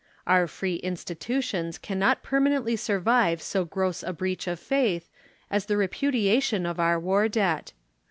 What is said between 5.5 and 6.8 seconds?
as the repu diation of